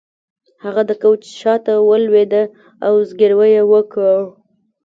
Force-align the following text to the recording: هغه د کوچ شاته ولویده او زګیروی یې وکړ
هغه 0.63 0.81
د 0.89 0.91
کوچ 1.03 1.21
شاته 1.41 1.73
ولویده 1.89 2.43
او 2.87 2.93
زګیروی 3.09 3.49
یې 3.55 3.63
وکړ 3.71 4.17